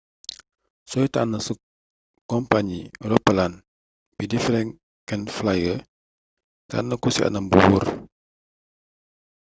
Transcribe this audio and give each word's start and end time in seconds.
sooy 0.89 1.07
tànn 1.13 1.33
sa 1.45 1.53
kompañi 2.31 2.79
roppalaan 3.09 3.53
bii 4.15 4.29
di 4.31 4.37
frequent 4.45 5.25
flyer 5.37 5.77
tànn 6.69 6.91
ko 7.01 7.07
ci 7.15 7.21
anam 7.23 7.45
wu 7.51 7.59
wóor 7.69 7.87